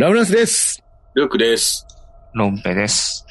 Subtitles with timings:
[0.00, 0.82] ラブナスです。
[1.12, 1.86] ルークです。
[2.32, 3.26] ロンペです。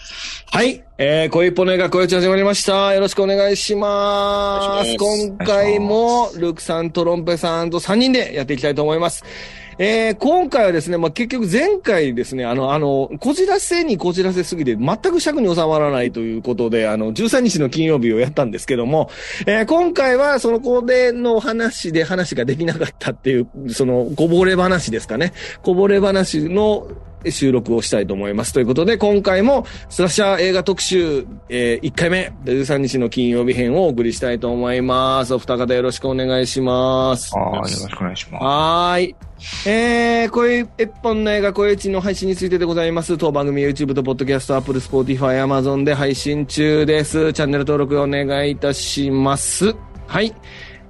[0.51, 0.83] はい。
[0.99, 2.93] えー、恋ポネが恋打ち始まりました。
[2.93, 4.85] よろしくお願いします。
[4.85, 9.23] ます今回も、ルークさんとロンペさんと3人でやっていきたいと思います。
[9.81, 19.09] えー、今回はですね、まあ、結局前回ですね、あの、あの、こじらせにこじらせすぎて全く尺に収まらないということで、あの、13日の金曜日をやったんですけども、
[19.47, 25.31] えー、今回はそのこでの話で話ができなかったっていう、その、こぼれ話ですかね。
[25.63, 26.89] こぼれ話の
[27.29, 28.51] 収録をしたいと思います。
[28.51, 35.33] ということで、今回もスラッシャー映画特集、えー、1回目、13日の金曜日編をお送りしたいと思います。
[35.33, 37.31] お二方よろしくお願いします。
[37.33, 39.28] ああ、よろしくお願いしまはーい。
[39.65, 43.17] えー、声一本の映画、声打ちの配信についてでございます。
[43.17, 47.31] 当番組 YouTube と Podcast、Apple、Spotify、Amazon で配信中です。
[47.31, 49.73] チャンネル登録お願いいたします。
[50.07, 50.33] はい。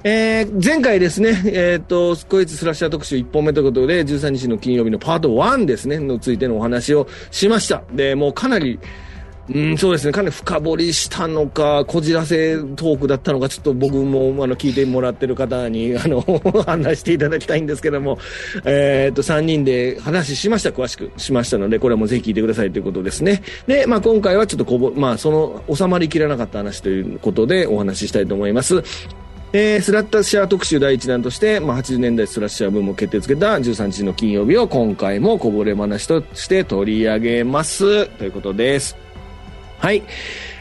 [0.04, 7.84] えー、前回ですね、えっ、と、こいつスラッシャー特集1本目ということで、13日の金曜日のパート1ですね、のついてのお話をしました。
[7.93, 8.79] で、もうかなり、
[9.53, 10.13] うん、そうですね。
[10.13, 16.21] かなり深掘りしたのか、こじらせトークだったのか、ちょっと僕も、あの、聞いてもらってる方に、 あの、
[16.65, 18.20] 話していただきたいんですけども、
[18.65, 23.41] えっ、と、3人で話しました、詳しくしましたので、これもうぜひ聞いてくださいということですね。
[23.65, 28.83] で、まあ今回はちょっとこぼ、まあその、収まりきらなかった話ということでお話ししたいと思います。
[29.51, 38.05] えー、スラッシャー特集第一弾として、まあ、80年代スラッシャー分も決定つけた13日の金曜日を今回もこぼれ話として取り上げます。
[38.05, 39.09] ということです。
[39.80, 40.04] はい。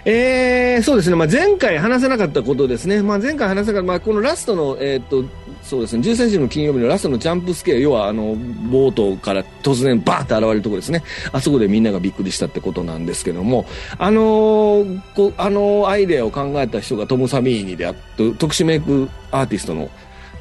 [0.05, 1.17] えー、そうですね。
[1.17, 3.03] まあ、前回話せなかったことですね。
[3.03, 5.25] まあ、前回話せなかった、まあ、このラストの、えーっと、
[5.63, 6.03] そうですね。
[6.03, 11.03] 13日の金曜日のラストのジャンプスケア、要は、あの、冒頭から突然バーって現れるところですね。
[11.33, 13.67] あそこでみんながびっくりしたってことなんですけども、
[13.99, 19.91] あのーこあのアイデアを考えた人がトム・サビーニであって、特殊メイクアーティストの、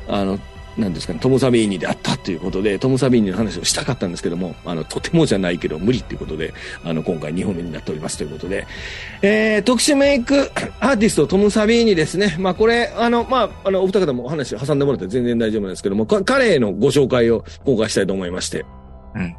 [0.07, 0.39] あの、
[0.77, 8.67] なんですかね、トム・サビーニであったということで、トム・サビーニの話をしたかったんですけども、あの、とてもじゃないけど無理っていうことで、あの、今回2本目になっておりますということで、
[9.21, 12.35] えー、特殊メイク アーティストトム・サビーニですね。
[12.39, 18.65] まあ、これ、あの、まあ、あの、お二方もお話を挟んでもらって全然大丈夫なんですけども、彼へのご紹介を今回したいと思いまして。
[19.15, 19.35] うん。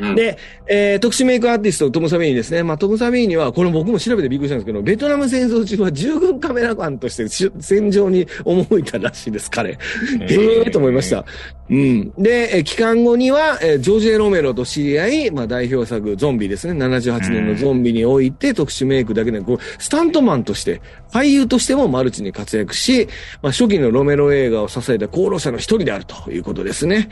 [0.00, 2.62] うん、で、えー、特殊メイクアーティスト、トム・サビーニですね。
[2.62, 9.70] まあ、トム・サビーニは、これ僕も調べてびっくりしたんですけど、ベトナム戦争中は従軍カメラマンとしてし戦場に赴いたらしいです、彼。
[9.72, 9.78] へ
[10.20, 11.24] えーと思いました。
[11.70, 12.12] うん。
[12.18, 16.72] で、えー帰還後には、えージョージ・エロメロと知り合い、まあ、代表作、ゾンビですね。
[16.72, 20.80] 78年のゾンビにおいて、特殊メイクだけで、こう、スタントマンとして、
[21.12, 23.08] 俳優としてもマルチに活躍し、
[23.42, 27.08] まあ、初期のロメロ映画を支えた功労者の一人であるということですね。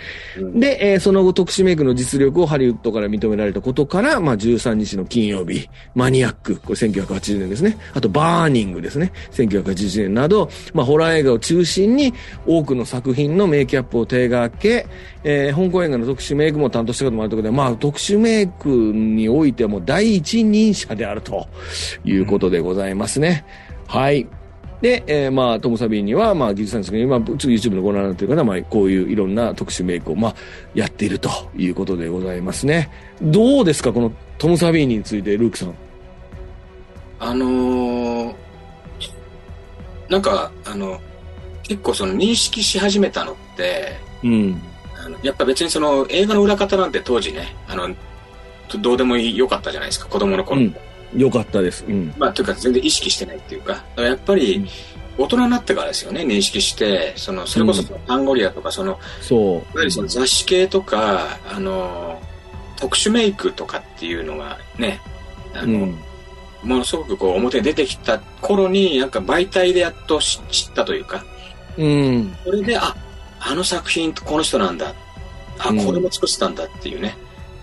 [0.55, 7.79] で、えーその後特殊メイクの実力をハリウッドから認められたことから、まあ、13日の金曜日、マニアック、これ1980年ですね。
[7.95, 9.13] あと、バーニングですね。
[9.33, 12.13] 1980年など、まあ、ホラー映画を中心に
[12.47, 14.87] 多くの作品のメイキャップを手掛け、
[15.25, 21.49] えー香港映画の特殊メイクも担当したこともあるということで、まあ、特殊メイクにおいてはもう第一人者であると
[22.05, 23.45] いうことでございますね。
[23.91, 24.29] はい。
[24.81, 30.35] で、えーまあ、トム・サビーニは、まあ、技術さんですけど、今、YouTube のご覧になっている方は、まあ、こういういろんな特殊メイクを、まあ、
[30.75, 32.89] やっているということでございますね。
[33.21, 35.75] どうですかこのトム・サビーニについて、ルークさん。
[37.19, 38.35] あのー、
[40.09, 41.01] なんか、あの、
[41.65, 44.63] 結構その認識し始めたのって、うん。
[45.05, 47.89] あのやっぱ別にその映画の裏方なんて当時ね、あの、
[48.81, 50.61] どうでもよかったじゃないですか、子供の頃。
[50.61, 50.77] うん
[51.17, 51.85] よかったです。
[51.87, 52.15] うん。
[52.19, 54.67] まあ、というか全然意識してないっていうか、だからやっぱり
[55.19, 59.41] 大人になってからですよね、認識して、その、それこそそのタンゴリアとか、その、そう。
[59.41, 62.21] いわゆるその雑誌系とか、あの、
[62.77, 65.01] 特殊メイクとかっていうのがね、
[65.55, 65.99] あの、うん。
[66.63, 71.25] ものすごくこう表に出てきた頃に、なんか媒体でやっと知知ったというか、
[71.77, 72.37] うん。
[72.45, 72.97] それで、あ、
[73.41, 74.95] あの作品この人なんだ。
[75.59, 77.17] あ、うんこれも作ってたんだっていうね。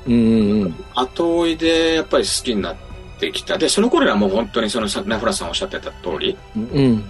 [0.07, 0.13] うん。
[0.13, 0.85] うん。
[0.93, 2.75] 後追いでやっぱり好きになっ
[3.19, 3.57] てきた。
[3.57, 7.03] で、その頃はもう本当にそのさナフラさんおっしゃってた通り、うん。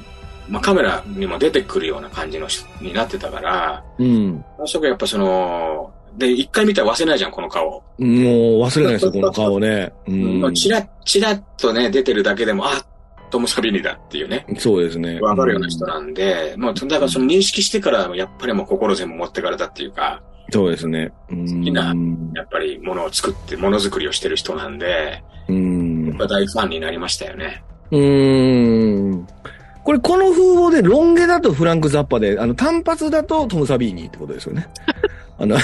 [0.49, 4.43] まあカメラにも出てくるような感じの人になってたから、うん。
[4.65, 7.69] そこやっぱその、で、一回見たら忘れないじゃん、この顔。
[7.69, 9.91] もう忘れないですよ、 この顔ね。
[10.07, 10.53] うん。
[10.53, 12.83] チラッ、チラッとね、出てるだけでも、あ、
[13.29, 14.45] トム・サビニだっていうね。
[14.57, 15.19] そうですね。
[15.19, 21.11] わかるような人なんで、もう、だからその認識してから、やっぱりもう心全部持ってかれたっていうか、そうですね。
[21.29, 21.59] うん。
[21.59, 21.93] 好きな
[22.33, 25.86] やっぱりものを作って、ものづくりをしてる人なんで、うん
[26.19, 26.27] やっ。
[26.29, 27.63] ぱ大ファンになりましたよね。
[27.91, 29.27] うーん。
[29.83, 34.67] これ、この風貌で、ロン毛だとフランク・ザッパで、あの、単発だとトム・サビーニってことですよね。
[35.39, 35.57] あの、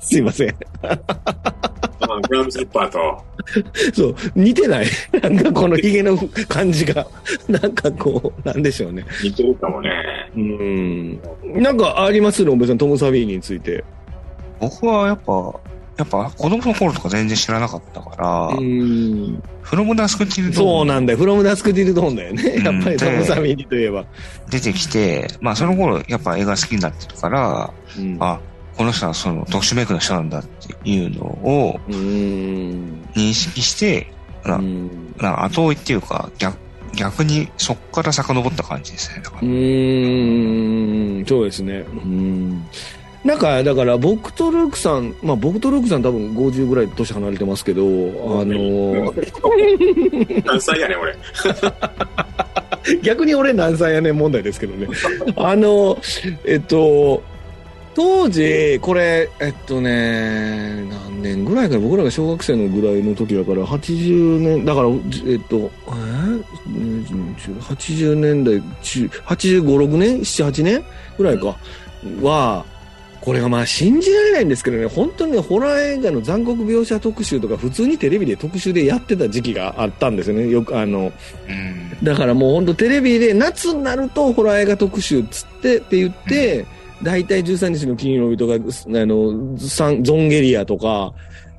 [0.00, 0.56] すいません。
[0.82, 3.24] まあ、グラム・ゼッパーと、
[3.92, 4.86] そう、似てない。
[5.20, 6.16] なんかこの髭の
[6.48, 7.06] 感じが。
[7.48, 9.04] なんかこう、なんでしょうね。
[9.22, 9.90] 似てるかもね。
[10.34, 11.62] うーん。
[11.62, 12.42] なんかあります？
[12.44, 13.84] ロンベさん、トム・サビーニについて。
[14.60, 15.52] 僕はやっぱ、
[15.98, 19.42] やっぱ子供の頃とか全然知らなかったから、うん。
[19.62, 21.18] フロムダスクティルドそうなんだよ。
[21.18, 22.42] フロムダスクティルドーンだよね。
[22.42, 24.06] うんやっぱりトム・サミーニといえば。
[24.48, 28.38] 出てきて、まあその頃やっぱ映画好きになってるから、うんあ、
[28.76, 33.02] この人はその特殊メイクの人なんだっていうのをうん。
[33.16, 34.06] 認識して、
[34.44, 36.56] なうんなんか後追いっていうか逆、
[36.94, 39.22] 逆にそっから遡った感じですね。
[39.24, 41.84] だからうーん、そうですね。
[41.92, 42.64] うん。
[43.24, 49.12] なんか、だから、僕とルークさん、まあ僕とルークさん多分50ぐらい年離れてますけど、あの、
[50.44, 51.16] 何歳やねん、俺。
[53.02, 54.86] 逆に俺何歳やねん問題ですけどね。
[55.36, 55.98] あの、
[56.44, 57.22] えっと、
[57.94, 64.88] 当時、これ、えっとね、何年ぐらいかな、僕らが小学生のぐらいの時だから、80年、だから、
[65.26, 70.84] えっと、えー、80年代中、85、6年 ?7、8年？
[71.18, 71.56] ぐらいか。
[72.22, 72.64] は、
[73.20, 80.48] これがまあ信じられないんですけどね、本当にね、ホラー映画の残酷描写特集とか、普通にテレビで特集でやってた時期があったんですよね。
[80.48, 81.12] よく、あの、
[81.48, 82.04] うん。
[82.04, 86.66] だからもう本当テレビで夏になるとホラー映画特集っつってって言って、
[87.02, 91.12] 大体13日の金曜日とか、あの、サンゾンゲリアとか、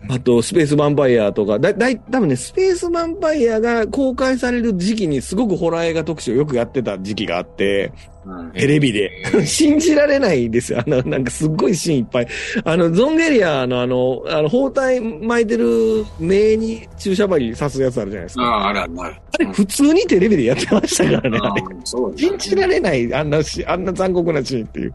[0.08, 7.92] あとスペースヴァンパイアとか、だ、だい、多分ね、スペースヴァンパイアが公開される時期にすごくホラー映画特集をよくやってた時期があって、
[8.26, 9.12] うんテレビで。
[9.46, 10.80] 信じられないですよ。
[10.86, 12.28] あの、なんかすっごいシーンいっぱい。
[12.64, 18.44] あの、ゾンゲリアのあの、あの、包帯巻いてる目に注射針刺すやつあるじゃないですか。
[18.44, 21.40] ああ、あるあるあれ普通にテレビでやってましたからね。
[21.42, 21.64] あれ
[22.18, 24.94] 信じられない、あんなし、あんな残酷なシーンっていう。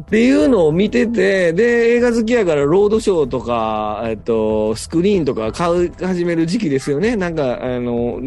[0.00, 7.14] っていうのを見てて、で、映画好きやからロードショーとか、えっと、スクリーンとか買い始める時期ですよね。
[7.14, 8.18] なんか、あの、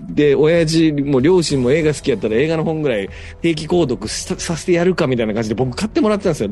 [0.00, 3.08] で、親父も両親も映画好きやったら映画の本ぐらい
[3.40, 6.50] 定期購読ささせてやるかみたいな感じで僕買ってもらってたんですよ。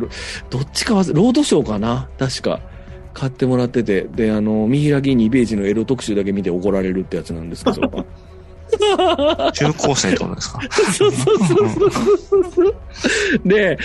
[0.48, 2.60] どっちかは、ロードショーかな確か。
[3.12, 4.02] 買ってもらってて。
[4.02, 8.06] で、あの、見開き2ページのエロ特集だけ見て怒られるってやつなんですけど。
[9.52, 10.60] 中高生ってことですか？
[10.92, 12.74] そうそうそうそうそう。
[13.44, 13.78] で、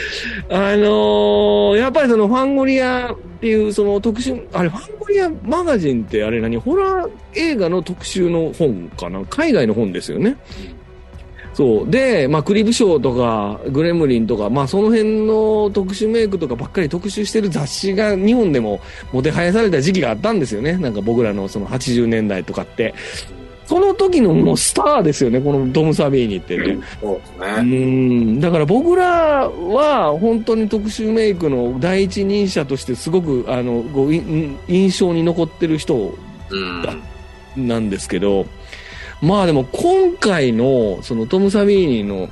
[0.50, 6.58] あのーやっぱりそのファンゴリアっていうその特集、あれファンゴリアマガジンってあれ何？
[6.58, 9.24] ホラー映画の特集の本かな？
[9.26, 10.38] 海外の本ですよね。
[11.54, 11.90] そう。
[11.90, 18.81] で、まあ、クリブショーとか、グレムリンとか、まあ、その辺の特殊メイクとかばっかり特集してる雑誌が日本でも
[19.14, 20.74] もてはやされた時期があったんですよね。
[20.74, 22.94] なんか僕らのその80年代とかって。
[23.66, 26.78] その時のもうスターですよね、このトム・サビーニってね。
[27.02, 27.76] そうですうね。
[27.76, 34.22] んだから僕らは本当に特殊メイクの第一人者としてすごくあのこうい
[34.68, 36.16] 印象に残ってる人
[36.52, 36.56] う
[37.58, 37.68] ん。
[37.68, 38.46] なんですけど、
[39.22, 42.30] まあでも今回のそのトム・サビーニの、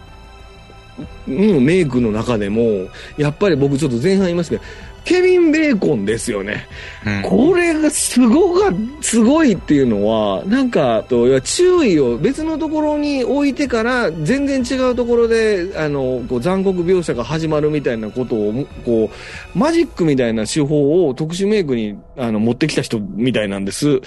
[1.27, 4.63] うん、メイクの中でも、やっぱり僕ちょっと前半言いますけど、
[5.05, 6.67] ケビン・ベーコンですよね。
[7.05, 7.21] うん。
[7.23, 8.71] これがすごが、
[9.01, 19.09] すごいっていうのは、なんか、と、注意を別のところに置いてから、全然違うところで、あの、こう残酷描写が始まるみたいなことを、こ
[19.55, 23.89] う、マジックみたいな手法を特殊メイクに、あの、持ってきた人みたいなんです。
[23.89, 23.99] う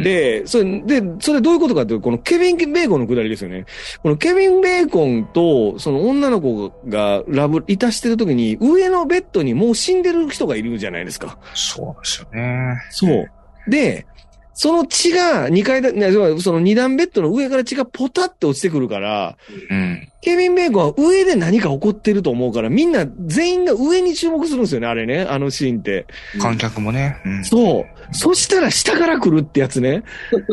[0.00, 3.66] ん、で、それ、で、それどういうことかというと、このケビン・ベーコンのくだりですよね。
[4.02, 11.38] このケビン・ベーコンと、その女の子がラブ、いたしてる時に、上のベッドにもう死んでる人がいるじゃないですか。
[11.54, 12.80] そうですよね。
[12.90, 13.30] そう。
[13.68, 14.06] で、
[14.54, 19.36] その血が2階だ、ねその2段ベッドの上から血がポタって落ちてくるから、
[19.70, 20.08] うん。
[20.20, 26.06] ケビン・ベーコンは上で何か起こってると思うから、みんな全員が上に注目するんですよね、あれね、あのシーンって。
[26.40, 27.16] 観客もね。
[27.24, 27.44] うん。
[27.44, 27.84] そう。
[28.14, 30.02] そしたら下から来るってやつね。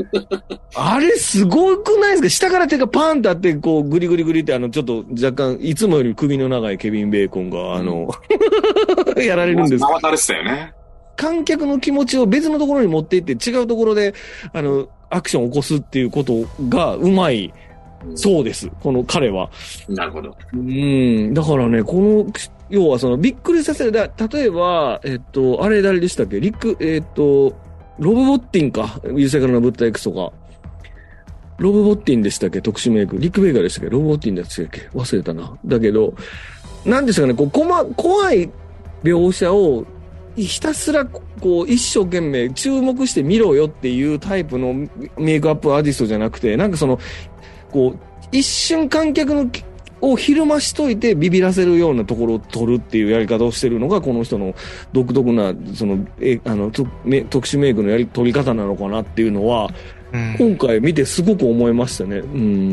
[0.76, 2.48] あれすごくないですか？
[2.48, 8.10] 下から手がパーンってあって、こう、グリグリグリって、あの、ちょっと若干、いつもより首の長いケビン・ベーコンが、あの、
[9.26, 9.86] やられるんです。
[9.86, 10.74] 回されてたよね。
[11.16, 14.14] 観客の気持ちを別のところに持っていって、違うところで、
[14.54, 17.54] あの、アクションを起こすっていうことがうまい、
[18.16, 18.70] そうです。
[18.82, 19.50] この彼は。
[19.90, 20.36] なるほど。
[20.54, 21.34] うん。
[21.34, 22.26] だからね、この、
[22.70, 23.92] 要はその、びっくりさせる。
[23.92, 27.54] だ例えば、えっと、あれ誰でしたっけリック、えっと、
[27.98, 29.02] ロブ・ボッティンか。
[29.14, 30.34] 優勢からの物体 X とか。
[31.58, 33.18] ロブ・ボッティンでしたっけ特殊メイク。
[33.18, 35.58] リック・ベイガーでしたっけロブ・ボッティンでしたっけ忘れたな。
[35.66, 36.14] だけど、
[36.86, 38.50] なんですかね、こう、こま、怖い
[39.03, 39.86] 描写を、
[40.36, 44.74] ひたすら、こう、一生懸命注目して見ろよっていうタイプの
[45.18, 47.00] メイクアップアーティストじゃなくて、なんかその、
[47.72, 48.00] こう、
[48.32, 49.50] 一瞬観客の
[50.01, 54.53] をひるましといてビビらせるようなところを取るっていうやり方をしてるのがこの人の
[54.94, 56.89] 独特なそのえあの特
[57.48, 59.70] 殊メイクのやり取り方なのかなっていうのは
[60.12, 60.36] うん。
[60.38, 62.18] 今回見てすごく思いましたね。
[62.18, 62.22] う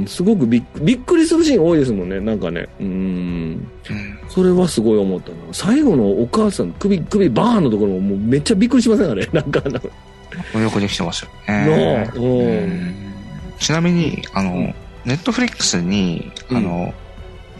[0.02, 2.21] ん、すごくびっくりするシーン多いですもんね。
[2.21, 2.69] なんかね。
[2.81, 2.87] うん。
[2.87, 3.69] うん
[4.28, 5.37] それはすごい思ったな。
[5.52, 9.26] 最後のお母さん、首、首バーンのところももうめっちゃびっくりしませんあれ？
[9.33, 12.11] なんかあの、よくできてますよのね。
[12.14, 12.95] ううんん
[13.59, 14.75] ちなみに、あの、ん
[15.07, 16.93] ネットフリックスに、あの、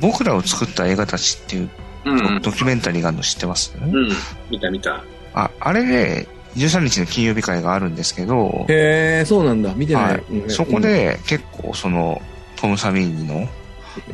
[0.00, 1.71] 僕らを作った映画たちっていう
[2.04, 2.42] うん。
[2.42, 4.09] ドキュメンタリーがあるの知ってます、うん。
[4.50, 5.02] 見た見た。
[5.33, 9.75] あ、あれで、13日の金曜日会があるんですけど、へえ、そうなんだ。
[9.75, 10.04] 見てない。
[10.04, 12.20] はいうんそこ、で結構その、
[12.56, 13.46] トム・サビーニの、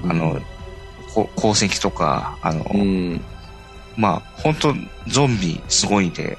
[0.03, 0.41] うんあの、
[1.15, 3.21] こ功績とか、あの、うん。
[3.97, 4.75] まあ、本当
[5.09, 6.37] ゾンビすごいで、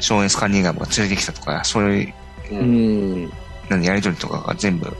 [0.00, 2.12] ショーン・エスカニーガムが連れてきたとか、そういう、
[2.52, 2.54] う。
[2.54, 3.32] うんん。
[3.68, 4.96] なんやりとりとかが全部、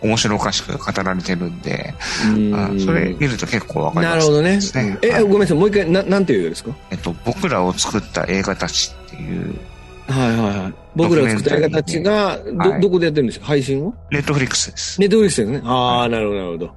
[0.00, 1.94] 面白おかしく語られてるんで、
[2.28, 4.58] んそれ見ると結構わかりますなるほどね。
[5.02, 5.56] え、はいごめんなさい。
[5.58, 6.70] もう一回、ななんていうですか？
[6.90, 9.58] えっと、僕らを作った映画たちっていう、
[10.08, 10.74] はいはいはい。
[10.94, 13.46] 僕らが作った映画たちが、ど、はいどこでやってるんですか？
[13.46, 13.94] 配信を？
[14.10, 15.00] ネットフリックスです。
[15.00, 15.62] ネットフリックスですね。
[15.64, 16.74] ああ、なるほど、なるほど。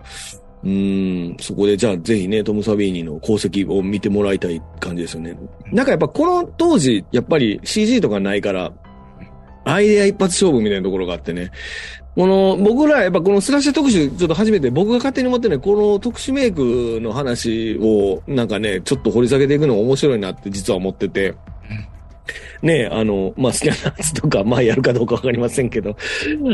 [0.64, 5.38] うーん、そこでじゃあぜひね、トム・サビーニの功績を見てもらいたい感じですよね。
[5.72, 8.74] なんかやっぱこの当時、やっぱり CG とかないから、
[9.64, 11.52] アイデア一発勝負みたいなところがあってね。
[12.16, 21.36] この、僕らやっぱこのスラッシュ特集、ちょっと初めて僕が勝手に思ってね、この特殊メイクの話をなんかね、ちょっと掘り下げていくのが面白いなって実は思ってて。
[22.62, 25.96] ねあの、まあ、好きなやつとか、まあ、やるかどうかわかりませんけど、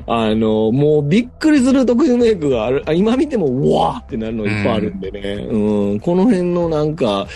[0.07, 5.19] あの、もうびっくりする特殊メイクがある、あ今見ても、うわーってなるのいっぱいあるんでね、
[5.49, 7.27] うん、この辺のなんか、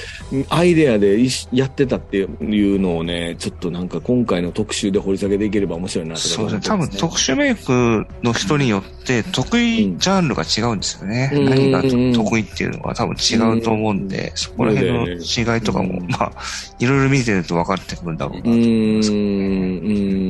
[0.49, 1.19] アイデアで
[1.51, 6.61] やってたっていうのをね、ちょっとなんか今回の特集で掘り下げていければ面白いなとそうですね。
[6.63, 11.31] 多分特殊メイクの人によって得意ジャンルが違うんですよね。
[11.33, 11.45] うん。
[11.45, 16.07] 何がうん得意っていうのは多分違うと思うんで、そこら辺の違いとかも、うん。
[16.09, 16.31] まあ、
[16.79, 19.19] いろいろ見てると分かってくるんだろうなとうん、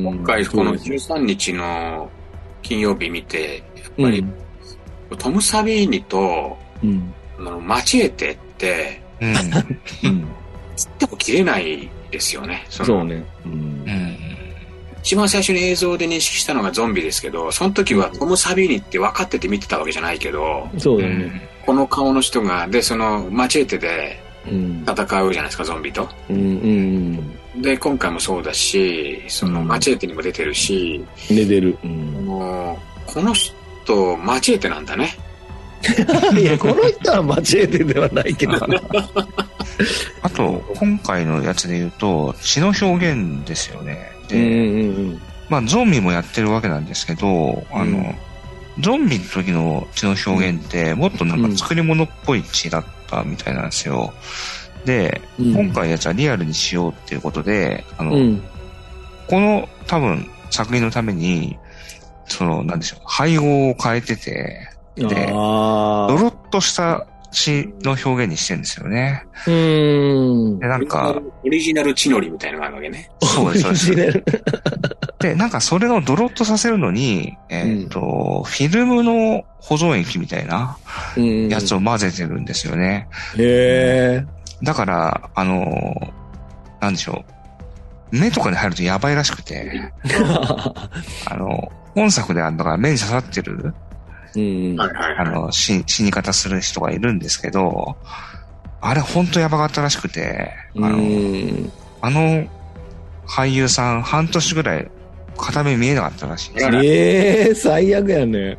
[0.06, 0.16] うん。
[0.16, 2.10] 今回このそうです13日の
[2.62, 4.34] 金曜日見て、やっうぱりん、
[5.18, 7.14] トム・サビーニと、うん。
[7.38, 9.30] あの、マチエテって、うん。
[9.30, 10.28] うん。
[10.76, 12.64] 切っても切れないですよね。
[12.68, 13.24] そのそうね。
[13.44, 14.16] うんうん。
[15.02, 21.14] 一番最初に映像で認識したのがゾンビですけど、その時はトム・サビーニって分かってて見てたわけじゃないけど、そうだね。
[21.14, 21.40] うん。
[21.66, 24.84] この顔の人が、で、その、マチエテでうん。
[24.86, 26.08] 戦うじゃないですか、ゾンビと。
[26.28, 26.36] うん。
[26.36, 27.38] うん。
[27.56, 31.76] で、今回もそうだし、その、うんマチエテにも出てるし、寝てる。
[31.82, 32.26] うん。
[32.26, 32.78] も
[33.08, 35.16] う、この人、マチエテなんだね。
[36.38, 38.52] いや、この人は間違えてではないけど。
[40.22, 44.12] あと、今回のやつで言うと、血の表現ですよね。
[44.30, 44.46] うんうで、
[45.14, 48.14] んまあ、ゾンビもやってるわけなんですけど、あの、うん
[48.78, 54.14] ゾンビの時の血の表現って、もっとなんか作り物っぽい血だったみたいなんですよ。
[54.84, 55.52] で、うん。
[55.52, 58.42] 今回のやつはリアルにしようっていうことで、あの、うん。
[59.28, 61.58] この多分作品のために、
[62.26, 65.06] その、なんでしょう、配合を変えてて、で。
[65.06, 69.24] ドロッとした血の表現にしてるんですよね。
[69.46, 70.58] うーん。
[70.58, 73.10] で、なんか、オリジナル血のりみたいなのがあるわけね。
[73.22, 74.12] そうです、そうです。
[74.12, 74.24] す。
[75.20, 80.76] で、なんかそれをドロッとさせるのに、えっ、と、フィルムの保存液みたいな
[81.16, 81.48] うん。
[81.48, 83.08] やつを混ぜてるんですよね。
[83.36, 84.39] へえ。
[84.62, 86.12] だから、あの、
[86.80, 87.24] なんでしょ
[88.12, 88.16] う。
[88.16, 89.80] 目とかに入るとやばいらしくて、
[91.26, 93.74] あの、本作であるのが目に刺さってる、
[94.34, 94.76] うん。
[94.76, 95.26] はいはいはい。
[95.26, 97.96] あの、死死に方する人がいるんですけど、
[98.80, 101.72] あれほんとやばかったらしくて、あうの、ん。
[102.02, 102.44] あの
[103.26, 104.90] 俳優さん半年ぐらい
[105.36, 106.52] 片目見えなかったらしい
[106.84, 108.58] ええ、最悪やね。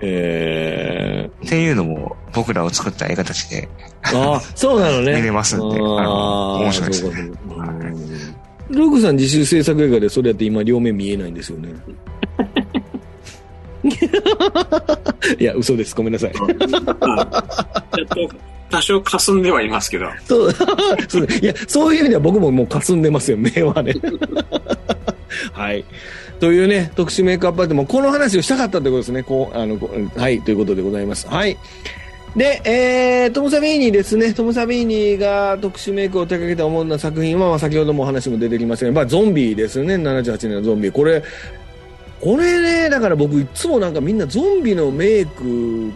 [0.00, 1.46] うんええ。
[1.46, 3.68] っていうのも僕らを作った映画たちで、
[4.02, 5.16] ああ、そうなのね。
[5.16, 7.12] 見れますんであの面白いですね
[8.70, 11.70] ルークさん自主制作映画でそれやって今両目見えないんですよね。
[15.38, 15.94] いや、嘘です。
[15.94, 16.32] ごめんなさい。
[18.70, 20.06] 多少霞んではいますけど。
[20.26, 20.52] そう、
[21.08, 23.94] そういや、そういう意味では僕ももう霞んでますよ、目はね。
[25.52, 25.84] はい。
[26.40, 29.22] というね、特殊メイクアップアーティストもこの話をしたかったということですね。
[29.22, 29.78] こう、あの、
[30.16, 31.26] はい、ということでございます。
[31.28, 31.56] はい。
[32.36, 34.32] で、えー、トム・サビーニですね。
[34.32, 39.94] トム・サビーニが特殊メイクを手掛けた主な作品は、まあ、先ほどもお話も出てきましたが、まあ、ゾンビですね。
[39.96, 40.92] 78年のゾンビ。
[40.92, 41.22] これ、
[42.20, 45.90] これね、だから僕いつもなんかみんなゾンビのメイク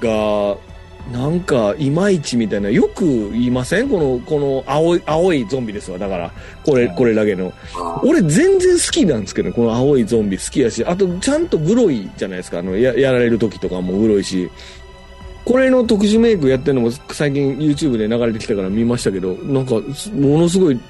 [0.00, 0.56] が、
[1.12, 3.88] なんか、いまいちみたいな、よく言いません？
[3.88, 5.98] この、この青い、青いゾンビですわ。
[5.98, 6.32] だから、
[6.64, 7.52] これ、これだけの。
[8.02, 12.60] 俺全然好きなんですけど、この青いゾンビ好きやし、あとちゃんとグロいじゃないですか。
[12.60, 14.50] あの、や、やられる時とかもグロいし。
[15.44, 20.80] これの特殊メイクやってるのも最近 YouTube で流れてきたから見ましたけど、なんか、ものすごい、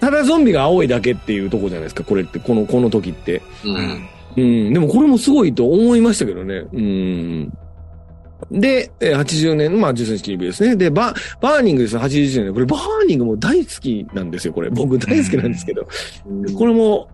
[0.00, 3.40] ただゾンビが青いだけっていうとこじゃないですか、これって、この、この時って。
[3.64, 3.70] う。
[3.70, 4.08] うんん。
[4.36, 4.40] う
[4.70, 6.66] ん、でもこれもすごいと思いましたけどね。
[6.74, 7.58] うん。
[8.50, 10.76] で、えー80年、まあ、13日金曜日ですね。
[10.76, 12.52] で、バー、バーニングですよ、80年。
[12.52, 14.70] これ、バーニングも大好きなんですよ、これ。
[14.70, 15.86] 僕大好きなんですけど。
[16.56, 17.08] これも、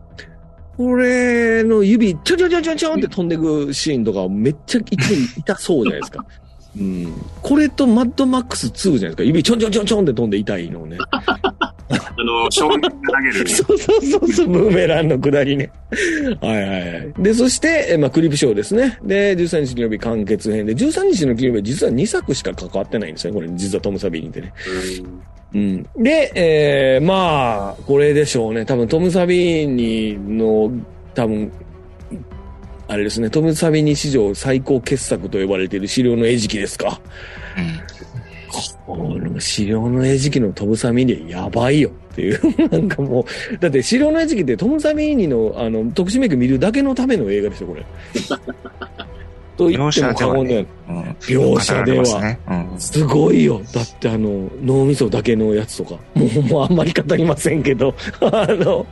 [0.76, 6.24] これの指、ちょちょちょちょちょんって飛んでくシーンとかめっちゃ痛い、痛そうじゃないですか。
[6.78, 7.12] うん。
[7.42, 9.22] これとマッドマックス2じゃないですか。
[9.24, 10.96] 指ちょんちょんちょんちょんって飛んで痛いのね。
[11.12, 13.48] あの、少年が投げる。
[13.48, 15.70] そうそうそうそう、ブーメランの下りね。
[16.40, 17.12] はいはいはい。
[17.18, 18.98] で、そして、えまあ、クリプショーですね。
[19.04, 23.40] で、13日金曜日完結編で、13日の金曜日は実は2作しか関わってないんですよね。
[23.40, 24.52] これ、実はトム・サビーニってね。
[25.54, 25.82] うん。
[25.98, 28.64] で、えー、まあ、これでしょうね。
[28.64, 30.72] 多分トム・サビーニの、
[31.14, 31.52] 多分、
[32.92, 37.00] あれですね、トム・サビーニ史上最高傑作と呼ばれている資料の餌食ですか？
[38.87, 42.40] この資料の餌食のトム・サビーニやばいよっていう。
[42.70, 47.82] なんかもう、だって資料の餌食ってトム・サビーニのあの特殊メイク見るだけのための映画ですよ、これ。
[49.56, 50.66] と言っても過言で。
[51.20, 52.37] 描写では。
[52.78, 53.62] すごいよ。
[53.72, 55.94] だってあの、脳みそだけのやつとか。
[56.14, 58.84] もう、もうあんまり語りませんけど、 あの、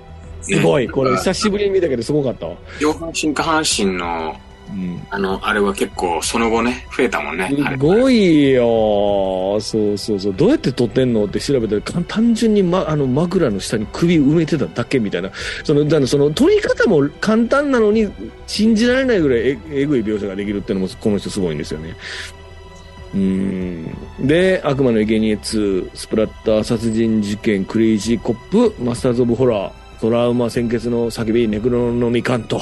[0.42, 0.88] すごい。
[0.88, 2.56] これ久しぶりに見たけどすごかったわ。
[2.80, 4.37] 上半身下半身の、
[4.70, 5.02] うん。
[5.11, 7.52] あの、あれは結構その後ね、増えたもんね。
[7.70, 9.59] すごいよ。
[9.61, 10.35] そうそうそう。
[10.35, 15.30] どうやって撮ってんのって調べたら、か単純に、ま、あの枕の下に首埋めてただけみたいな。
[15.64, 18.09] その、だからその撮り方も簡単なのに、
[18.47, 21.97] 信じられないぐらいええぐい描写ができるっていうのも、この人すごいんですよね。
[23.12, 23.87] うん。
[24.20, 32.61] で、悪魔の生贄2、スプラッター殺人事件、クレイジーコップ、マスターズ・オブ・ホラー、トラウマ、鮮血の叫び、ネクロノミコンと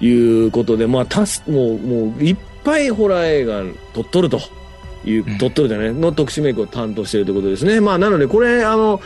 [0.00, 3.62] いうことで、まあ、たす、もう、もう、いっぱいホラー映画
[3.92, 4.40] 撮っとると
[5.04, 7.80] いう、うん撮っとるじゃないの特殊メイクを担当しているということですね。
[7.80, 9.00] まあ、なので、これ、あの、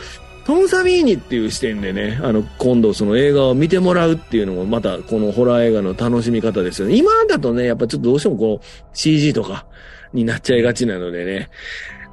[0.45, 6.95] トム・サビーニっていう視点でね、あの、今度その映画を見てもらうっていうのもまたこのホラー映画の楽しみ方ですよね。
[6.95, 9.65] 今だとね、やっぱちょっとどうしてもこう CG とか
[10.13, 11.49] になっちゃいがちなのでね、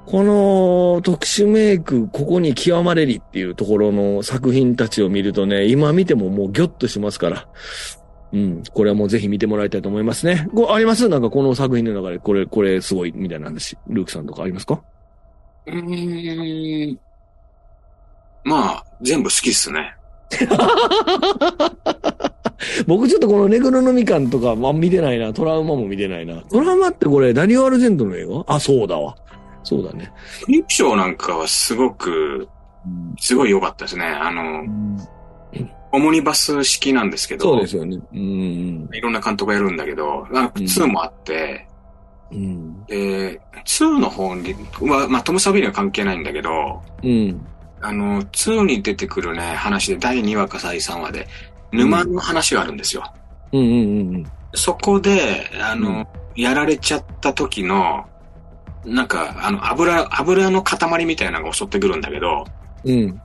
[0.04, 7.48] この特殊メイク、ここに極まれりっていうところの作品たちを見るとね、今見てももうギョッとしますから。
[8.32, 8.62] うん。
[8.72, 10.48] これはもうぜひ見てもらいたいと思いますね。
[10.54, 11.08] こあります？
[11.08, 13.76] なんかこの作品の中でこれ、これすごいみたいな話。
[13.88, 14.82] ルークさんとかありますか？
[15.66, 16.98] うーん。
[18.44, 19.94] まあ、全部好きっすね。
[22.86, 25.32] 僕ちょっとこのネクロノミカンとか、まあ、見てないな。
[25.32, 26.42] トラウマも見てないな。
[26.50, 28.44] トラウマってこれ、ダニオ・アルジェントの映画？
[28.46, 29.16] あ、そうだわ。
[29.62, 30.12] そうだね。
[30.44, 32.48] クリプショーなんかはすごく、
[33.18, 34.04] すごい良かったですね。
[34.04, 34.64] あの、
[35.92, 37.98] オモニバス式なんですけど、そうですよね。
[38.12, 38.88] うん。
[38.92, 41.68] いろんな監督がやるんだけど、あ2もあって、
[42.30, 42.84] うん。
[42.86, 47.46] で、2の方には、まあ、トム・サビーニは関係ないんだけど、うん。
[47.82, 51.28] あの、2に出てくるね、話で、第2話か第3話で、
[51.72, 53.04] 沼の話があるんですよ。
[53.52, 58.06] うんうんうんそこで、あの、うんやられちゃった時の、
[58.84, 62.44] なんか、あの、油、油の塊みたいなのが襲ってくるんだけど、
[62.84, 62.92] うん。
[62.92, 63.20] うん。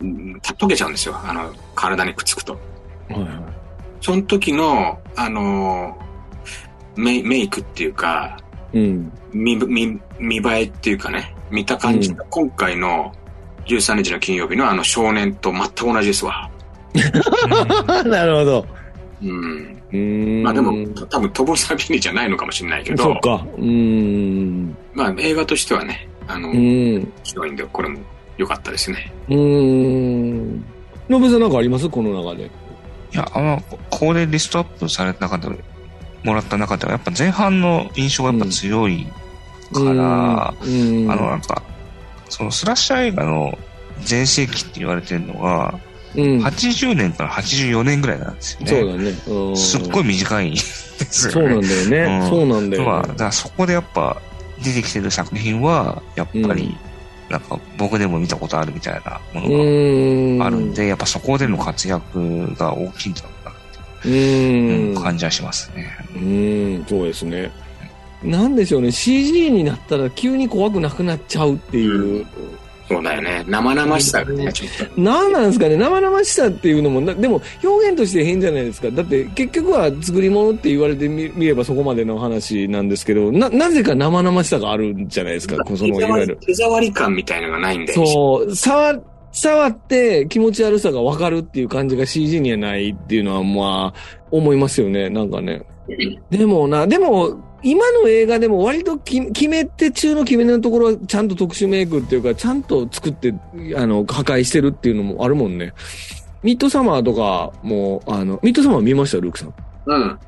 [0.00, 1.16] うん溶けちゃうんですよ。
[1.24, 2.52] あの、体にくっつくと。
[3.08, 3.28] はいはい。
[4.00, 5.98] その時の、あの、
[6.96, 8.38] メイメイクっていうか、
[8.72, 9.12] うん。
[9.32, 13.12] 見、見、見栄えっていうかね、見た感じが、今回の
[13.66, 16.50] 13日の金曜日のあの少年と全く同じですわ。
[18.06, 18.66] なるほど。
[19.22, 19.82] うん。
[19.92, 20.42] うーん。
[20.42, 23.44] まあでも、多分トボサビニじゃないのかもしれないけどそっ、か。
[23.56, 24.76] うーん。
[24.94, 27.12] まあ映画としてはね、あの、う面ーん。
[27.24, 27.98] 白いんで、これも
[28.36, 29.12] 良かったですね。
[29.28, 30.64] うーん。
[31.08, 31.88] ノブさんなんかあります？
[31.88, 32.44] この中で。
[32.44, 35.48] いや、あの、ここでリストアップされた中で、
[36.22, 39.06] もらった中では、やっぱ前半の印象がやっぱ強い
[39.72, 41.10] から、うん。
[41.10, 41.62] あの、なんか、
[42.28, 43.58] そのスラッシャー映画の
[44.02, 45.78] 全盛期って言われてるのが、
[46.14, 46.22] うん。
[46.44, 48.66] 80年から84年ぐらいなんですよね。
[48.66, 49.10] そうだね。
[49.28, 51.68] うんすっごい短いですそうなんよね。
[51.68, 52.20] だよね。
[52.22, 52.88] うんそうなんだよ、ね。
[52.88, 54.20] まあ、だからそこでやっぱ
[54.62, 56.76] 出てきてる作品は、やっぱり、
[57.28, 59.50] なんか僕でも見たことあるみたいなもう
[60.36, 60.38] の。
[60.38, 63.52] があるんで、やっぱそこでの活躍が大きいんだろうな
[64.04, 65.02] うーん。
[65.02, 65.86] 感じはしますね。
[66.14, 67.50] うーん、そうですね。
[68.22, 72.26] なんでしょうね、CG になったら急に怖くなくなっちゃうっていう。
[72.90, 73.44] そうだよね。
[73.46, 75.00] 生々しさがね、ちょっと。
[75.00, 78.90] なんなんですかね、生々しさっていうのも、なでも表現として変じゃないですか。
[78.90, 86.38] だって結局は作り物って言われてみ見ればそこまでの話なんですけど、な、なぜか生々しさがあるんじゃないですか、そのいわゆる。
[86.44, 87.92] 手触り感みたいのがないんで。
[87.92, 89.00] そう、触、
[89.30, 95.62] 触って気持ち悪さがわかるっていう感じが CG にはないっていうのはまあ、思いますよね、なんかね。
[96.30, 103.34] でもな、でも、今の映画でも割とき決め手中の決め手のところはちゃんと特殊メイクっていうか、ちゃんと作って、
[103.76, 105.72] あの、破壊してるっていうのもあるもんね。
[106.42, 109.18] ミッドサマーとかも、あの、ミッドサマー見ました？
[109.18, 109.54] ルークさん。
[109.86, 110.18] うん。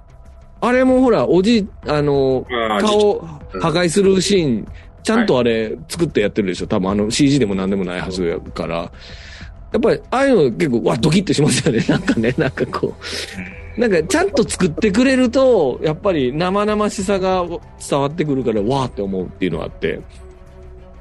[0.61, 2.47] あれもほら、おじい、あの、
[2.81, 3.19] 顔
[3.55, 4.69] うん破壊するシーン、
[5.03, 6.67] ちゃんとあれ作ってやってるでしょ？
[6.67, 8.93] 多分あの CG でもなんでもないはずやから。
[9.73, 11.83] やっぱり、ああいうの結構、わ、ドキッとしますよね。
[11.89, 13.62] なんかね、なんかこう。
[13.77, 17.45] なんか、ちゃんと作ってくれると、やっぱり生々しさが
[17.89, 20.01] 伝わってくるから、わーって思うっていうのがあって。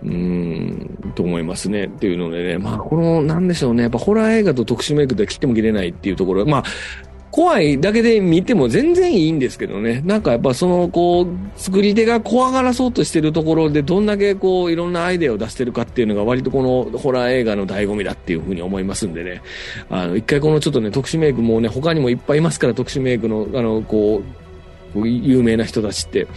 [0.04, 1.86] うーん、と思いますね。
[1.86, 3.84] っていうのでね、まあ、この、なんでしょうね。
[3.84, 6.46] やっぱホラー映画と特殊メイクでは切っても切れないっていうところ。
[6.46, 6.64] まあ、
[7.32, 10.02] 怖いだけで見ても全然いいんですけどね。
[10.06, 19.42] なんかやっぱその、こう、作り手が怖がらそうとしてるところで、どんだけこう、いろんなアイデアを出してるかっていうのが割とこのホラー映画の醍醐味だっていうふうに思いますんでね。
[19.90, 24.22] あの、一回このちょっとね、特殊メイクもね、他にもいっぱいいますから、特殊メイクの、あの、こ
[24.96, 26.28] う、有名な人たちって。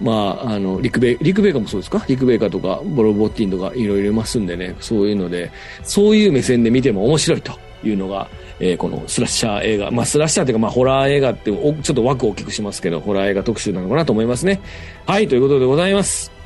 [0.00, 2.04] まあ、あの、リクベイ、リクベイカもそうですか？
[2.08, 5.50] リクベイカとか、ボロボッティンとかいろいろいますんでね、そういうので、
[5.82, 7.52] そういう目線で見ても面白いと
[7.84, 8.28] いうのが、
[8.60, 14.60] えーこのスラッシャー映画、まあスラッシャーっていうかまあホラー映画っておちょっと枠を大きくしますけど、ホラー映画特集なのかなと思いますね。
[15.06, 16.38] はい、ということでございます。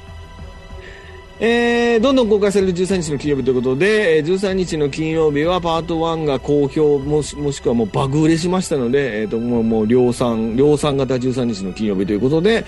[1.44, 12.64] えー、どんどん公開される13日の金曜日ということで、えー13日の金曜日はパート1が好評もしもしくはもう爆売れしましたので、えー、ともうもう量産量産型13日の金曜日ということで、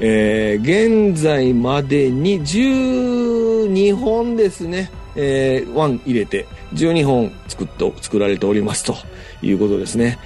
[0.00, 8.96] えー現在までに12本ですね、えー、1入れて12本作っと作られておりますと
[9.42, 10.18] いうことですね。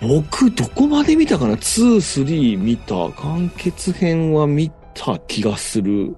[0.00, 3.10] 僕、どこまで見たかな ?2、3見た。
[3.20, 6.16] 完結編は見た気がする。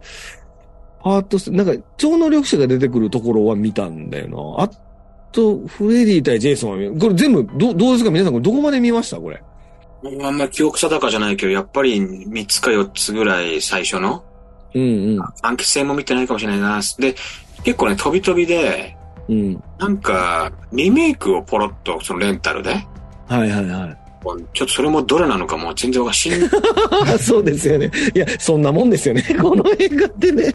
[1.02, 4.64] パートス、なんか、超能力者が出てくるところは見たんだよな。
[4.64, 4.70] あ
[5.32, 9.42] と、フレディ対ジェイソンは見これ全部、ど、どうですか皆さん、これどこまで見ましたこれ。
[10.24, 14.22] あんまり記憶定かじゃないけど、やっぱり3つか4つぐらい最初の、
[14.74, 15.20] うんうん。
[15.42, 16.80] 暗記戦も見てないかもしれないな。
[16.98, 17.14] で、
[17.64, 18.96] 結構ね、飛び飛びで、
[19.28, 19.62] うん。
[19.78, 22.70] なんか、リメイクをポロッと、そのレンタルで、
[23.28, 24.02] はいはいはい。
[24.52, 27.18] ちょっとそれもどれなのかもう全然わかんない。
[27.18, 27.90] そうですよね。
[28.14, 29.22] いや、そんなもんですよね。
[29.40, 30.52] この映画ってね。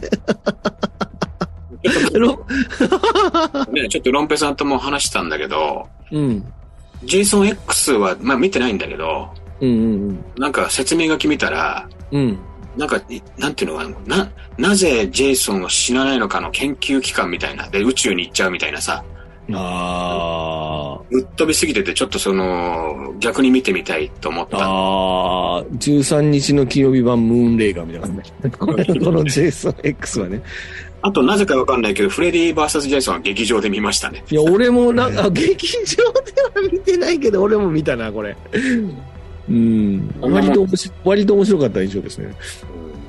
[2.14, 2.28] ろ
[3.72, 6.44] ね、ちょっとロンペさんとも話したんだけど、うん。
[7.04, 9.28] ジェイソン X は、まあ見てないんだけど、
[9.60, 9.72] うんう
[10.12, 12.38] んなんか説明書き見たら、うん。
[12.78, 12.80] うん。
[12.80, 19.04] なんか、いなんていうのかな、な、なぜジェイソンは死なないのかの研究機関みたいな、で宇宙に行っちゃうみたいなさ、
[19.54, 24.56] あぶっ飛びすぎてて、ちょっとその、逆に見てみたいと思っあ。
[24.56, 24.58] た。
[24.58, 25.62] ああ。
[25.64, 29.00] 13日の金曜日版ムーンレイガーみたいな感じ。
[29.00, 30.42] このジェイソン X はね。
[31.00, 34.22] あと、なぜかわかんないけど、フレディ VS ジェイソンは劇場で見ましたね。
[34.30, 38.36] いや、俺もなんか、劇場では見てないけど、俺も見たな、これ。
[39.48, 40.14] うん。
[40.20, 42.32] 割と面白、割と面白かった印象ですね。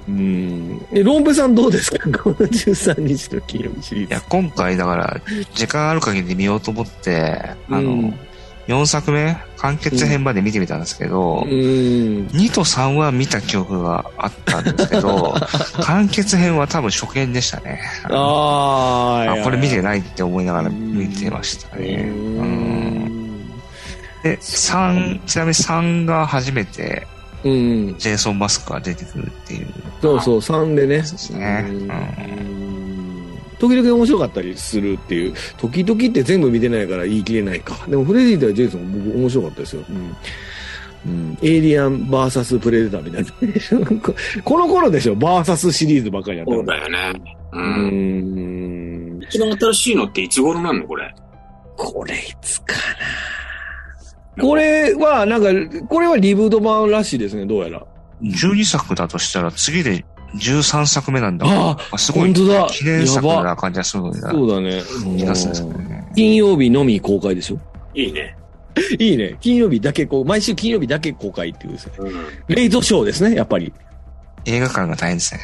[0.08, 0.86] うん。
[0.92, 2.00] え、ロンペさんどうですか？
[2.20, 4.14] この13日の金曜日シリーズ。
[4.14, 5.22] いや、今回だから、
[5.54, 8.14] 時間ある限り見ようと思って、あの、うん
[8.68, 11.50] 4作目、完結編まで見てみたんですけど、うん。
[12.28, 15.34] 2と3は見た記憶があったんですけど、
[15.82, 17.80] 完結編は多分初見でしたね。
[18.12, 22.12] ああ、あこれ見ていないって思いながら見てましたね。
[22.12, 22.59] うん
[24.24, 27.08] で、3、ちなみに3が初めて
[27.44, 27.96] うん。
[27.98, 29.68] ジェイソン・マスクが出てくるっていう。
[30.02, 30.98] そうそう、3でね。
[30.98, 32.70] ですねうんうん
[33.60, 35.34] 時々面白かったりするっていう。
[35.58, 37.76] 時々って全部見てないから言い切れないか。
[37.88, 39.84] でもフレディ対ジェイソン僕面白かったですよ。
[39.90, 40.16] うん。
[41.06, 43.24] うん、エイリアン VS プレデターみたい
[43.80, 44.02] な。
[44.02, 47.14] ここの頃でしょ ?VS シリーズばっかりやったのそうだよね。
[47.52, 47.58] う。
[47.58, 49.24] うんん。
[49.24, 51.14] 一番新しいのっていつ頃なのこれ？
[51.76, 53.39] これいつかな
[54.42, 55.50] これは、なんか、
[55.88, 57.84] これはリブート版らしいですね、どうやら。
[58.24, 60.04] 12作だとしたら次で
[60.36, 61.46] 13作目なんだ。
[61.48, 64.82] ああすごい本当だ記念作やばな感じがするのになそうだね。
[65.18, 66.12] 気がするんですけどね。
[66.16, 67.60] 金曜日のみ公開でしょ？
[67.96, 68.36] いいね。
[69.00, 69.38] いいね。
[69.42, 71.94] 金曜日だけこう、毎週金曜日だけ公開っていうですね。
[71.98, 72.14] うん。
[72.56, 73.74] レイトショーですね、やっぱり。
[74.46, 75.42] 映画館が大変ですね。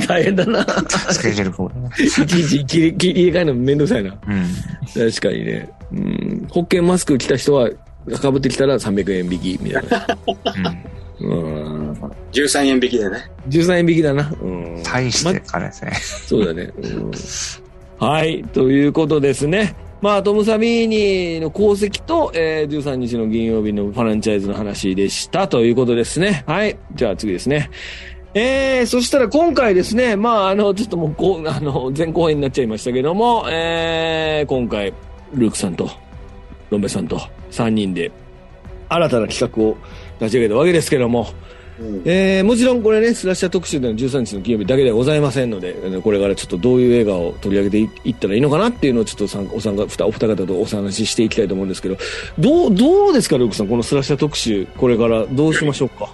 [0.06, 0.64] 大変だな。
[1.10, 2.02] スケジュールこう。
[2.02, 4.10] いちいち切り切り替えるのめんどくさいな。
[4.10, 4.46] うん。
[4.94, 5.70] 確かにね。
[5.92, 6.46] うん。
[6.50, 7.70] 保険マスク着た人は、
[8.20, 10.06] かぶってきたら300円引き、みたいな。
[11.20, 11.30] うん。
[11.30, 11.92] うん。
[12.32, 13.30] 13円引きでね。
[13.48, 14.32] 13円引きだな。
[14.40, 14.82] うん。
[14.82, 15.92] 大してからですね。
[15.92, 16.72] そうだね。
[16.82, 17.10] うん
[17.98, 18.42] はい。
[18.52, 19.76] ということですね。
[20.02, 26.44] まあ、トム・サビーニの功績と、えー、13日の銀曜日のフランチャイズの話でしたということですね。
[26.46, 26.76] はい。
[26.94, 27.70] じゃあ次ですね。
[28.34, 34.92] えー、そしたら今回ですね、まあ、あの、ちょっともう、こう、あの、前後編になっちゃいましたけども、えー、今回、
[35.32, 35.88] ルークさんと、
[36.74, 37.18] ロンベさんと
[37.50, 38.12] 3人で、
[38.88, 39.76] 新たな企画を
[40.20, 41.28] 立ち上げたわけですけども、
[42.04, 51.96] えーもちろんこれね、スラッシャー特集での13日の金曜日だけではございませんので、これからちょっとどういう映画を取り上げていいったらいいのかなっていうのをちょっと参お参加、ふたお二方とお話ししていきたいと思うんですけど、
[52.38, 56.08] どう、どうですか、ルークさん、このスラッシャー特集、これからどうしましょうか？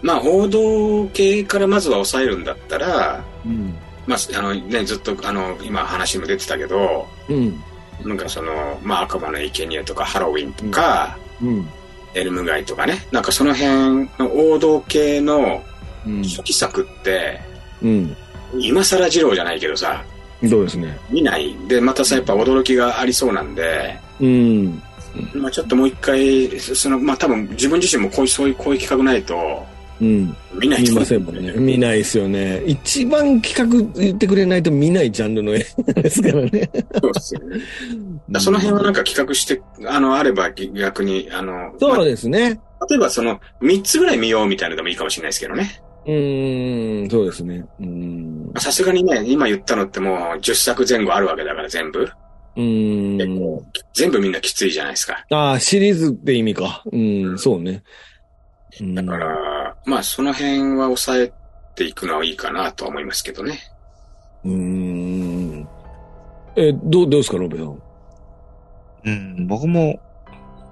[0.00, 3.74] まあ、王道系からまずは抑えるんだったら、うん。
[4.06, 7.62] まあ、あのね、ずっと、あの、今話にも出てたけど、うん。
[8.04, 11.68] なんかその、まあ、赤羽の生贄とか、ハロウィンとか、うん。
[12.14, 15.62] エルム街とかね、なんかその辺の王道系の
[16.06, 16.22] うん。
[16.22, 17.40] 初期作って、
[17.82, 18.16] うん。
[18.58, 20.04] 今更二郎じゃないけどさ、
[20.48, 20.98] そうですね。
[21.10, 21.56] 見ない。
[21.68, 24.82] で、またさ、やっぱ驚きがありそうなんで、うん。
[25.34, 29.64] まあちょっともう一回、その、まあ多分自分自身もこういう、そういう、こういう企画ないと、
[30.00, 30.36] うん。
[30.54, 31.52] 見ないと見ませんもんね。
[31.52, 32.62] 見ないですよね。
[32.66, 36.70] 一番企画言ってくれないと見ないジャンルの映画ですからね。
[37.00, 38.40] そうですよね。
[38.40, 42.60] その辺はなんか企画して、あの、あれば逆に、あの、そうですね。
[42.80, 45.82] まあ例えばその、三つぐらい見ようみたいなのでもいいかもしれないですけどね。
[46.04, 47.64] うーん、そうですね。
[47.80, 48.52] うーん。
[48.58, 52.08] さすがにね、今言ったのってもう10作前後あるわけだから全部。
[52.56, 53.62] うーん。
[53.94, 55.24] 全部みんなきついじゃないですか。
[55.30, 56.82] ああ、シリーズって意味か。
[56.90, 57.82] うん、そうね。
[58.80, 59.36] うんだから、
[59.84, 61.32] まあその辺は抑え
[61.74, 63.58] ていくのはいいかなとは思いますけどね。
[64.44, 65.68] うーん。
[66.56, 67.82] え、どう、どうですか、ロベさん？
[69.04, 69.98] うん、僕も、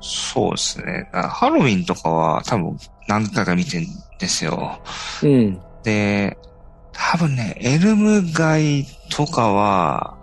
[0.01, 1.09] そうですね。
[1.13, 3.87] あハロウィンとかは多分何回か見てん
[4.19, 4.81] ですよ。
[5.23, 5.61] うん。
[5.83, 6.37] で、
[6.93, 10.17] 多分ね、エルム街とかは、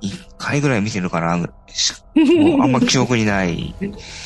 [0.00, 1.48] 一回ぐらい見てるかな。
[1.68, 3.74] しもうあんま記憶にない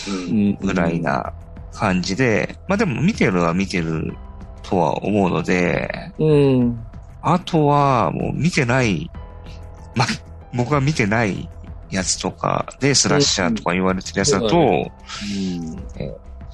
[0.09, 0.57] うん。
[0.57, 1.33] ぐらいな
[1.75, 4.15] 感じで、まあでも見てるは見てる
[4.63, 6.87] とは思うので、うん。
[7.21, 9.11] あとはもう見てない、
[9.95, 10.07] ま、
[10.55, 11.49] 僕が見てない
[11.91, 14.91] やつとかでスラッシャーとか言われてるやつだと、うん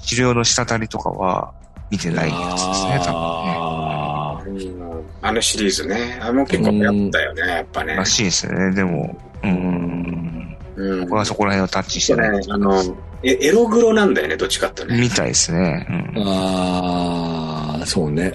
[0.03, 1.53] 治療の滴りとかは
[1.91, 3.57] 見てないやつですね、多分ね。
[3.59, 6.19] あうんあのシリーズね。
[6.23, 8.05] あれも結構やったよね、やっぱねら。
[8.07, 10.40] しいですね、でも、うん。
[10.81, 11.01] うん。
[11.03, 12.31] 僕はそこら辺をタッチしてない。
[12.31, 14.99] ね、あの、えエログロなんだよね、どっちかってね。
[14.99, 15.87] みたいですね。
[16.17, 16.25] うん。
[16.27, 18.35] あー、そうね。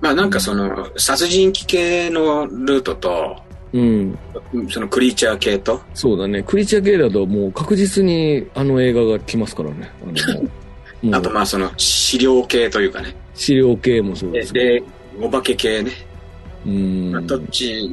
[0.00, 3.36] まあなんかその、殺人鬼系のルートと、
[3.72, 4.18] うん。
[4.68, 6.42] そのクリーチャー系と、そうだね。
[6.42, 9.92] クリーチャー系だともう確実にあの映画が来ますからね。
[11.12, 13.14] あ とまあその、資料系というかね。
[13.34, 14.86] 資料系もそうでですけど。
[15.20, 15.92] で、お化け系ね。
[16.66, 17.84] うんまあどっち、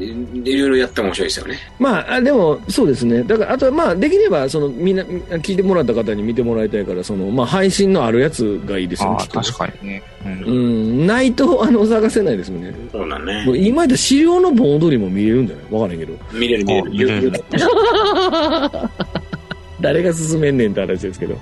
[0.43, 1.57] いろいろやっても面白いですよね。
[1.79, 3.23] まあ、あでも、そうですね。
[3.23, 9.17] だから、あとはまあ、できれば、その、みんな、聞いてもらった方に見てもらいたいから、その、まあ、配信のあるやつがいいですよね。
[9.21, 10.03] あ確かにね。
[10.25, 10.29] う。
[10.29, 12.73] うんん、ないと、あの、探せないですもんね。
[12.91, 13.53] そうだねも。
[13.53, 15.65] う今言った資料の盆踊りも見れるんじゃない？
[15.73, 16.13] わからんけど。
[16.33, 17.31] 見れる見れる。
[17.31, 17.43] れ る
[19.79, 21.37] 誰が進めんねんって話ですけど。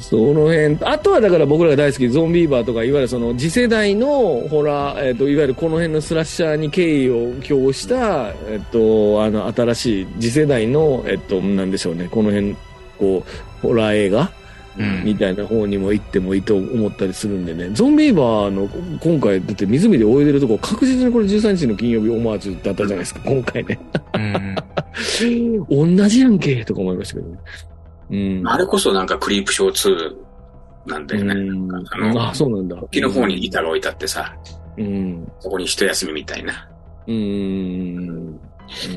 [0.00, 0.76] その辺。
[0.84, 4.08] あとはだから僕らが大好きゾンビーバーとか、いわゆるその次世代の
[4.48, 12.56] ホラー、えっ、と、いわゆるこの辺のスラッシャーに敬意を表した、えっ、と、あの、新しい次世代の、えっ、と、なんでしょうね、この辺、
[12.98, 14.30] こう、ホラー映画？
[14.78, 17.70] うんみたいな方にも行ってもいいと思ったりするんでね。
[17.70, 18.68] ゾンビーバーの
[19.00, 23.78] 今回、だって湖で泳いでるとこ確実にこれ13日の金曜日オマージュだったじゃないですか、今回ね。
[24.14, 25.96] うん。
[25.98, 27.38] 同じやんけとか思いましたけどね。
[28.10, 28.42] うん。
[28.46, 30.28] あれこそなんかクリープショー2
[30.88, 31.34] なんだよね。
[31.34, 32.76] うんあのあ、そうなんだ。
[32.80, 34.34] 沖の方に板が置いてあってさ、
[34.76, 35.32] うん。
[35.40, 36.68] そこに一休みみたいな。
[37.06, 38.40] うん。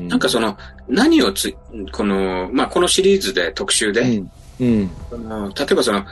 [0.08, 0.56] なんかその、
[0.88, 1.54] 何をつ、
[1.92, 4.30] この、まあ、このシリーズで特集で、うん。
[4.60, 4.90] うん。
[5.10, 6.04] その例えばその、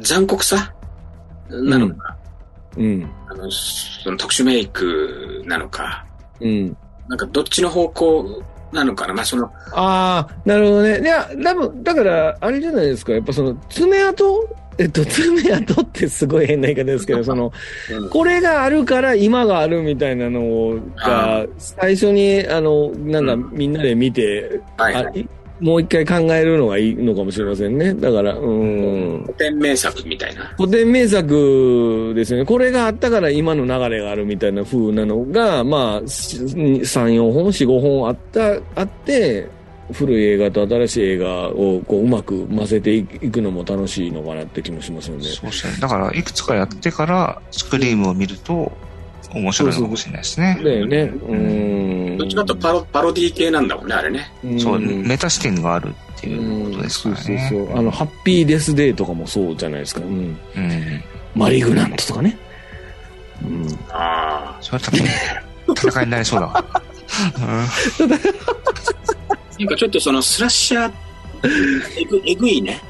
[0.00, 0.72] 残酷さ
[1.48, 2.16] なのか、
[2.76, 3.10] うん。
[3.28, 6.06] あの、その特殊メイクなのか、
[6.40, 6.76] うん。
[7.08, 9.14] なんかどっちの方向なのかな。
[9.14, 11.00] まあ、その、ああ、なるほどね。
[11.00, 13.12] いや、多分、だから、あれじゃないですか。
[13.12, 14.24] やっぱその、爪痕？
[14.78, 17.52] えっと、爪痕ってすごい変な言い方ですけど、 その、
[17.90, 25.28] うんこれがあるから今があるみたいなのが、最初に、あの、なんかみんなで見て、はい、あい
[25.62, 27.94] もう一回考えるのがいいのかもしれませんね。
[27.94, 29.22] だから、うん。
[29.22, 30.44] 古典名作みたいな。
[30.56, 32.44] 古典名作ですよね。
[32.44, 39.48] これがあったから今の流れがあるみたいな風なのが、まあ、3、4本、4、5本あった、あって、
[39.92, 45.24] 古い映画と新しい映画をこううまく混ぜていくのも楽しいのかなって気もしますよね。
[45.24, 45.74] そうですね。
[45.80, 48.72] だから、いくつかやってから、スクリームを見ると、
[49.30, 50.60] 面白いのかもしれないですね。
[50.62, 51.02] だよね。
[51.02, 52.18] うん。
[52.18, 54.32] どっちかというとパロパロディ系なんだもんね、あれね。
[54.44, 57.20] うんそう、メタ視点があるっていうことですからね。
[57.22, 57.78] そうそうそう。
[57.78, 60.00] あの、ハッピーデスデーとかもそうじゃないですか。
[60.00, 60.38] うん。
[60.56, 61.02] うん。
[61.34, 62.36] マリグナントとかね。
[63.42, 63.66] うん。
[63.90, 64.58] ああ。
[64.60, 65.00] それは多分、
[65.90, 66.64] 戦いになりそうだわ。
[69.58, 70.92] なんかちょっとそのスラッシャー、
[71.98, 72.80] えぐえぐいね。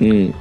[0.00, 0.34] うん。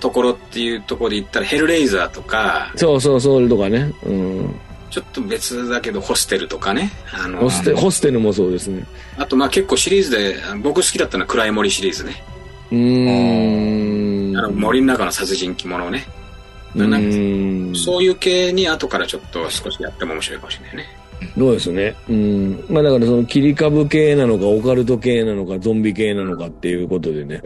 [0.00, 3.92] ところっていうところで言ったら、ヘルレイザーとか、そうそうそう、とかね。
[4.04, 4.54] うん。
[4.90, 6.90] ちょっと別だけど、ホステルとかね。
[7.12, 8.84] あのホステ、ホステルもそうですね。
[9.16, 12.22] あと、まあ結構シリーズで、僕好きだったのは暗い森シリーズね。
[12.70, 14.36] うーん。
[14.36, 16.06] あの森の中の殺人鬼ものね。
[16.74, 17.74] うーん。
[17.74, 21.07] そういう系に後からちょっと少しやっても面白いかもしれないね。
[21.36, 21.94] そうですね。
[22.08, 22.64] うん。
[22.68, 27.42] まあだからその切り株系なのか、オカルト系なのか、ゾンビ系なのかっていうことでね。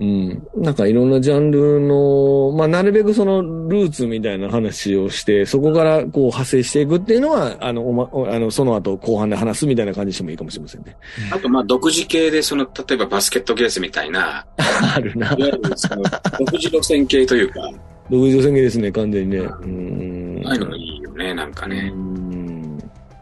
[0.00, 0.46] うん。
[0.56, 10.96] なんかいろんなジャンルの、まあなるべくそのルーツみたいな話をして、そこからこう派生していくっていうのは、あの、おま、おあの、その後後半で話すみたいな感じにしてもいいかもしれませんね。
[11.30, 15.28] あと、まあ独自系で、その、例えばバスケットゲースみたいな、 あるな。
[15.28, 16.02] いわゆるその
[16.38, 17.70] 独自路線系というか、
[18.10, 19.38] 独自宣言ですね、完全にね。
[19.38, 20.42] うん。
[20.44, 21.92] ああいうのもいいよね、なんかね。
[21.92, 22.15] うん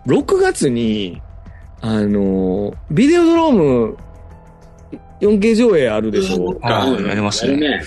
[0.06, 1.22] 6月に、
[1.80, 3.96] あの、ビデオドローム
[5.20, 6.58] 4K 上映あるでしょ？
[6.62, 7.80] あうんやりますね。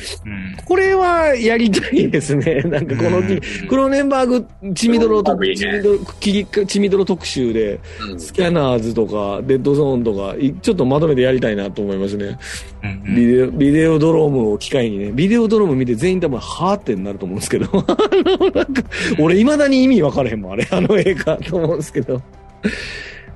[0.65, 2.61] これはやりたいですね。
[2.65, 7.79] なんかこのうんクロネンバーグ、チミドロ特、クロネンバーグいいねチミドロキリチミドロ特集で、
[8.11, 12.37] うんスキャナーズとか、デッドゾーンとか、いちょっとまとめてやりたいなと思いますね。
[12.83, 18.83] うんうんビデオ、ビデオドロームを機会にね、ビデオドローム見て全員多分、はーってなると思うんですけど、 あの、なんか、
[19.19, 22.21] 俺未だに意味分からへんもん、あれ、あの映画と思うんですけど。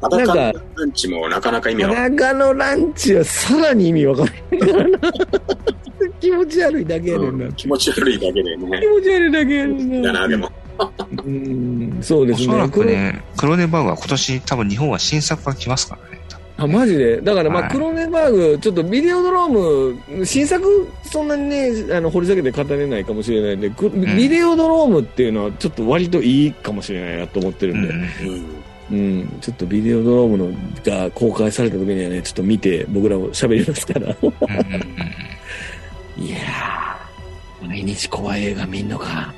[0.01, 2.25] 裸のなんかランチもなかなか意味わかんない。
[2.25, 4.99] 裸のランチはさらに意味分からへんからな。
[6.19, 7.45] 気持ち悪いだけやねんな。
[7.45, 8.87] うん気持ち悪いだけでね気。
[8.87, 10.13] 持ち悪いだけやねんな。
[10.13, 10.51] だな、でも。
[11.25, 12.47] うん、そうですね。
[12.47, 16.19] おそらくね、クローネンバーグは今年多分日本は新作が来ますからね。
[16.57, 17.21] あ、マジで？
[17.21, 27.93] だから、まあ、はいクロネバーグ、ちょっとビデオドローム、新作、そんなにね、あの、掘り下げて語れないかもしれないんで、くビデオドロームっていうのは、ちょっと割といいかもしれないなと思ってるんで、
[28.27, 28.45] うん
[28.91, 30.51] うんうん、ちょっとビデオドロームの
[30.83, 34.09] が公開された時にはね、ちょっと見て、僕らも喋りますから。
[36.17, 39.33] いやー、毎日怖い映画見んのか。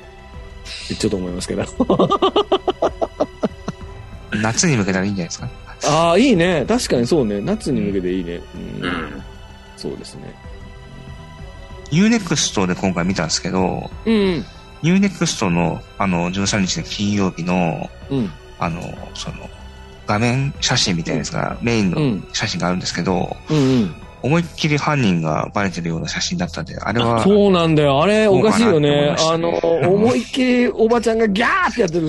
[0.84, 1.62] ってちょっと思いますけど。
[1.62, 1.64] う
[4.36, 5.48] ん夏に向けたらいいんじゃないですか？
[5.84, 6.64] ああ、いいね。
[6.66, 7.40] 確かにそうね。
[7.40, 8.40] 夏に向けていいね。
[8.80, 8.84] うん。
[8.84, 9.22] うん。
[9.76, 10.34] そうですね。
[11.92, 14.44] UNEXT で今回見たんですけど、うん。
[14.82, 18.30] UNEXT のあの13日の金曜日の、うん。
[18.58, 18.80] あの、
[19.14, 19.48] その、
[20.06, 23.94] 画面写真みたいなやつが、メインのうん写真があるんですけど、うんうん。
[24.22, 28.02] 思いっきり犯人がバレてるような写真だったんで、あれは、そうなんだよ。
[28.02, 29.14] あれ、おかしいよね。
[29.18, 29.50] あの
[29.86, 32.08] 思いっきりおばちゃんがギャーってやってる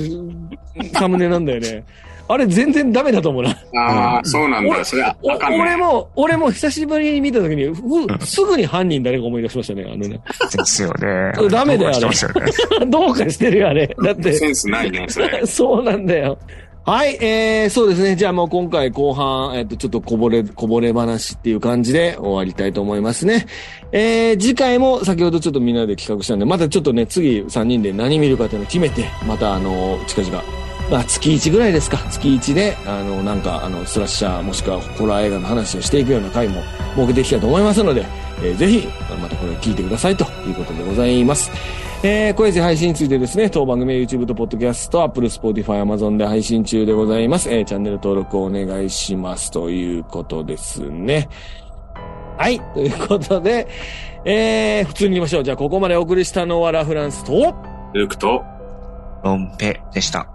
[0.93, 1.83] サムネなんだよね。
[2.27, 3.51] あれ全然ダメだと思うな。
[3.75, 4.83] ああ、そうなんだ。
[4.83, 5.59] それはおあかんね。
[5.61, 9.83] 俺も、俺も久しぶりに見た時に、ふすぐに犯人誰か思い出しましたね。
[9.85, 10.19] あのね。
[10.57, 11.49] ですよね。
[11.49, 12.85] ダメだよあれどうかしてますよね。
[12.89, 13.95] どうかしてるよ、あれ。
[14.03, 14.33] だって。
[14.33, 15.41] センスないね、それ。
[15.45, 16.37] そうなんだよ。
[16.87, 18.15] はい、えー、そうですね。
[18.15, 23.47] じゃあもう今回後半、えっ、と、ちょっとこぼれ、こぼれ話っていう感じで終わりたいと思いますね。
[23.91, 30.43] えー、次回も先ほどちょっとみんなで企画したんで、またちょっとね、次3人で何見るかっていうのを決めて、またあの、近々、
[30.89, 31.97] まあ、月1ぐらいですか。
[32.09, 36.61] 月1で、あの、なんか、あの、スラッシャー、もしくはホラー映画の話をしていくような回も
[36.95, 38.05] 設けていきたいと思いますので、
[38.43, 38.87] えーぜひ、
[39.19, 41.51] またこれを聞いてくださいということでございます。
[42.03, 47.49] えー、声声配信についてですね、当番組は YouTube と Podcast、Apple、Spotify、Amazon で配信中でございます。
[47.49, 51.29] えー、チャンネル登録をお願いしますということですね。
[52.37, 53.67] はい、ということで、
[54.23, 55.43] えー、普通に言いましょう。
[55.43, 57.55] じゃあ、ここまでお送りしたのはラ・フランスと、
[57.93, 58.43] ルークと、
[59.23, 60.34] ロンペでした。